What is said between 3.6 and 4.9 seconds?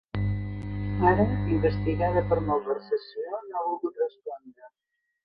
ha volgut respondre.